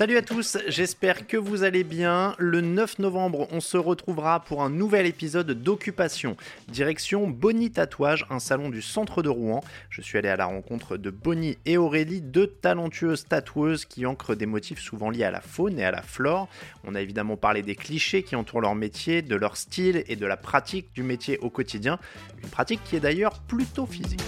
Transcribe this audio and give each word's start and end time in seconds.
Salut 0.00 0.16
à 0.16 0.22
tous, 0.22 0.56
j'espère 0.66 1.26
que 1.26 1.36
vous 1.36 1.62
allez 1.62 1.84
bien. 1.84 2.34
Le 2.38 2.62
9 2.62 3.00
novembre, 3.00 3.46
on 3.50 3.60
se 3.60 3.76
retrouvera 3.76 4.40
pour 4.40 4.62
un 4.62 4.70
nouvel 4.70 5.04
épisode 5.04 5.50
d'Occupation. 5.50 6.38
Direction 6.68 7.28
Bonnie 7.28 7.70
Tatouage, 7.70 8.24
un 8.30 8.38
salon 8.38 8.70
du 8.70 8.80
centre 8.80 9.22
de 9.22 9.28
Rouen. 9.28 9.62
Je 9.90 10.00
suis 10.00 10.16
allé 10.16 10.30
à 10.30 10.36
la 10.36 10.46
rencontre 10.46 10.96
de 10.96 11.10
Bonnie 11.10 11.58
et 11.66 11.76
Aurélie, 11.76 12.22
deux 12.22 12.46
talentueuses 12.46 13.26
tatoueuses 13.26 13.84
qui 13.84 14.06
ancrent 14.06 14.34
des 14.34 14.46
motifs 14.46 14.80
souvent 14.80 15.10
liés 15.10 15.24
à 15.24 15.30
la 15.30 15.42
faune 15.42 15.78
et 15.78 15.84
à 15.84 15.90
la 15.90 16.00
flore. 16.00 16.48
On 16.84 16.94
a 16.94 17.02
évidemment 17.02 17.36
parlé 17.36 17.60
des 17.60 17.76
clichés 17.76 18.22
qui 18.22 18.36
entourent 18.36 18.62
leur 18.62 18.74
métier, 18.74 19.20
de 19.20 19.36
leur 19.36 19.58
style 19.58 20.02
et 20.08 20.16
de 20.16 20.24
la 20.24 20.38
pratique 20.38 20.94
du 20.94 21.02
métier 21.02 21.36
au 21.40 21.50
quotidien. 21.50 21.98
Une 22.42 22.48
pratique 22.48 22.80
qui 22.84 22.96
est 22.96 23.00
d'ailleurs 23.00 23.38
plutôt 23.40 23.84
physique. 23.84 24.22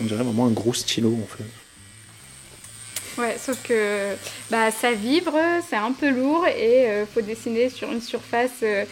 On 0.00 0.04
dirait 0.06 0.24
vraiment 0.24 0.46
un 0.46 0.50
gros 0.50 0.74
stylo 0.74 1.14
en 1.22 1.26
fait. 1.26 1.44
Ouais, 3.18 3.36
sauf 3.36 3.60
que 3.64 4.14
bah, 4.48 4.70
ça 4.70 4.92
vibre, 4.92 5.36
c'est 5.68 5.76
un 5.76 5.92
peu 5.92 6.08
lourd 6.08 6.46
et 6.46 6.84
il 6.84 7.06
faut 7.12 7.20
dessiner 7.20 7.68
sur 7.68 7.90
une 7.90 8.00
surface 8.00 8.62
euh, 8.62 8.84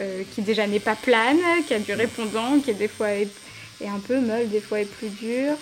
euh, 0.00 0.22
qui 0.34 0.42
déjà 0.42 0.66
n'est 0.66 0.80
pas 0.80 0.96
plane, 0.96 1.38
qui 1.68 1.74
a 1.74 1.78
du 1.78 1.92
répondant, 1.92 2.58
qui 2.58 2.70
est 2.70 2.74
des 2.74 2.88
fois 2.88 3.10
est, 3.10 3.28
est 3.80 3.86
un 3.86 4.00
peu 4.00 4.18
molle, 4.18 4.48
des 4.48 4.60
fois 4.60 4.80
est 4.80 4.90
plus 4.90 5.08
dure. 5.08 5.54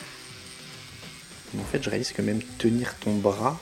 En 1.58 1.64
fait, 1.64 1.82
je 1.82 1.90
réalise 1.90 2.12
que 2.12 2.22
même 2.22 2.40
tenir 2.56 2.96
ton 2.98 3.14
bras 3.14 3.60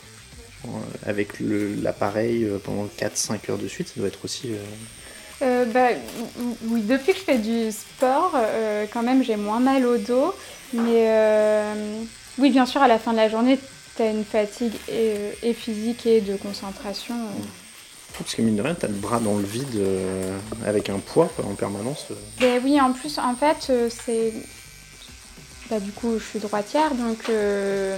euh, 0.65 0.69
avec 1.05 1.41
l'appareil 1.41 2.47
pendant 2.63 2.87
4-5 2.87 3.51
heures 3.51 3.59
de 3.59 3.67
suite, 3.67 3.89
ça 3.89 3.95
doit 3.97 4.07
être 4.07 4.25
aussi... 4.25 4.53
Euh, 5.43 5.65
bah, 5.65 5.89
oui, 6.69 6.83
depuis 6.83 7.15
que 7.15 7.19
je 7.19 7.25
fais 7.25 7.39
du 7.39 7.73
sport, 7.73 8.37
quand 8.93 9.03
même 9.03 9.25
j'ai 9.25 9.37
moins 9.37 9.59
mal 9.59 9.85
au 9.87 9.97
dos. 9.97 10.35
Mais 10.73 11.11
oui, 12.39 12.51
bien 12.51 12.67
sûr, 12.67 12.81
à 12.81 12.87
la 12.87 13.01
fin 13.01 13.11
de 13.11 13.17
la 13.17 13.29
journée, 13.29 13.59
tu 14.01 14.07
as 14.07 14.11
une 14.11 14.25
fatigue 14.25 14.73
et, 14.89 15.15
et, 15.43 15.53
physique 15.53 16.07
et 16.07 16.23
de 16.23 16.37
concentration. 16.37 17.15
Parce 18.19 18.35
que 18.35 18.41
mine 18.43 18.57
de 18.57 18.63
rien, 18.63 18.75
tu 18.75 18.87
as 18.87 18.89
le 18.89 18.95
bras 18.95 19.21
dans 19.21 19.37
le 19.37 19.45
vide 19.45 19.77
euh, 19.77 20.39
avec 20.67 20.89
un 20.89 20.99
poids 20.99 21.31
en 21.45 21.55
permanence. 21.55 22.07
Ben 22.41 22.61
oui, 22.65 22.81
en 22.81 22.93
plus, 22.93 23.19
en 23.19 23.35
fait, 23.35 23.71
c'est. 23.91 24.33
Bah, 25.69 25.81
du 25.81 25.93
coup, 25.93 26.19
je 26.19 26.25
suis 26.25 26.39
droitière, 26.39 26.95
donc 26.95 27.29
euh, 27.29 27.97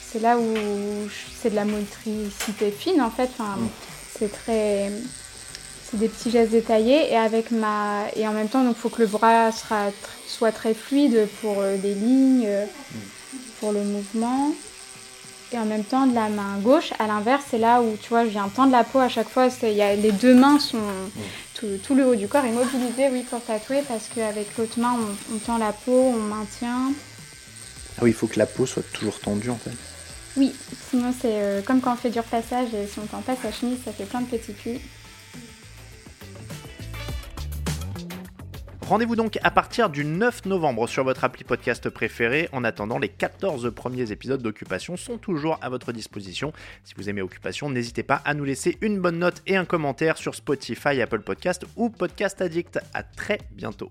c'est 0.00 0.20
là 0.20 0.38
où 0.38 0.54
c'est 1.40 1.50
de 1.50 1.54
la 1.54 1.64
motricité 1.64 2.70
fine, 2.70 3.00
en 3.02 3.10
fait. 3.10 3.28
Enfin, 3.38 3.56
mm. 3.56 3.68
C'est 4.18 4.32
très. 4.32 4.90
C'est 5.84 5.98
des 5.98 6.08
petits 6.08 6.30
gestes 6.30 6.52
détaillés 6.52 7.12
et 7.12 7.16
avec 7.16 7.50
ma 7.50 8.04
et 8.16 8.26
en 8.26 8.32
même 8.32 8.48
temps 8.48 8.64
donc 8.64 8.78
faut 8.78 8.88
que 8.88 9.02
le 9.02 9.06
bras 9.06 9.52
sera 9.52 9.90
soit 10.26 10.50
très 10.50 10.72
fluide 10.72 11.28
pour 11.42 11.56
euh, 11.58 11.76
les 11.82 11.92
lignes, 11.92 12.48
mm. 12.48 13.36
pour 13.60 13.72
le 13.72 13.84
mouvement 13.84 14.54
et 15.54 15.58
en 15.58 15.64
même 15.64 15.84
temps 15.84 16.06
de 16.06 16.14
la 16.14 16.28
main 16.28 16.58
gauche. 16.60 16.92
À 16.98 17.06
l'inverse, 17.06 17.44
c'est 17.50 17.58
là 17.58 17.82
où 17.82 17.96
tu 18.00 18.08
vois, 18.08 18.24
je 18.24 18.30
viens 18.30 18.48
tendre 18.48 18.72
la 18.72 18.84
peau 18.84 18.98
à 18.98 19.08
chaque 19.08 19.28
fois. 19.28 19.48
Y 19.62 19.82
a, 19.82 19.94
les 19.94 20.12
deux 20.12 20.34
mains 20.34 20.58
sont 20.58 20.78
tout, 21.54 21.66
tout, 21.84 21.94
le 21.94 22.06
haut 22.06 22.14
du 22.14 22.28
corps 22.28 22.44
est 22.44 22.52
mobilisé, 22.52 23.08
oui, 23.10 23.24
pour 23.28 23.42
tatouer 23.42 23.82
parce 23.86 24.08
qu'avec 24.14 24.56
l'autre 24.56 24.78
main, 24.78 24.94
on, 24.98 25.34
on, 25.34 25.38
tend 25.38 25.58
la 25.58 25.72
peau, 25.72 26.12
on 26.14 26.20
maintient. 26.20 26.92
Ah 27.98 28.00
oui, 28.02 28.10
il 28.10 28.14
faut 28.14 28.26
que 28.26 28.38
la 28.38 28.46
peau 28.46 28.66
soit 28.66 28.84
toujours 28.92 29.20
tendue 29.20 29.50
en 29.50 29.56
fait. 29.56 29.72
Oui, 30.36 30.54
sinon 30.90 31.12
c'est 31.12 31.42
euh, 31.42 31.60
comme 31.62 31.80
quand 31.80 31.92
on 31.92 31.96
fait 31.96 32.10
du 32.10 32.18
repassage 32.18 32.68
et 32.74 32.86
si 32.86 32.98
on 32.98 33.06
tend 33.06 33.20
pas 33.20 33.36
sa 33.40 33.52
chemise, 33.52 33.78
ça 33.84 33.92
fait 33.92 34.04
plein 34.04 34.22
de 34.22 34.26
petits 34.26 34.54
culs. 34.54 34.80
Rendez-vous 38.92 39.16
donc 39.16 39.38
à 39.42 39.50
partir 39.50 39.88
du 39.88 40.04
9 40.04 40.44
novembre 40.44 40.86
sur 40.86 41.02
votre 41.02 41.24
appli 41.24 41.44
podcast 41.44 41.88
préféré. 41.88 42.50
En 42.52 42.62
attendant, 42.62 42.98
les 42.98 43.08
14 43.08 43.72
premiers 43.74 44.12
épisodes 44.12 44.42
d'Occupation 44.42 44.98
sont 44.98 45.16
toujours 45.16 45.58
à 45.62 45.70
votre 45.70 45.92
disposition. 45.92 46.52
Si 46.84 46.92
vous 46.98 47.08
aimez 47.08 47.22
Occupation, 47.22 47.70
n'hésitez 47.70 48.02
pas 48.02 48.16
à 48.26 48.34
nous 48.34 48.44
laisser 48.44 48.76
une 48.82 49.00
bonne 49.00 49.18
note 49.18 49.40
et 49.46 49.56
un 49.56 49.64
commentaire 49.64 50.18
sur 50.18 50.34
Spotify, 50.34 51.00
Apple 51.00 51.22
Podcast 51.22 51.64
ou 51.76 51.88
Podcast 51.88 52.42
Addict. 52.42 52.80
À 52.92 53.02
très 53.02 53.38
bientôt. 53.52 53.90